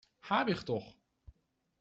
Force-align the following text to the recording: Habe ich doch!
Habe 0.23 0.49
ich 0.53 0.63
doch! 0.63 0.95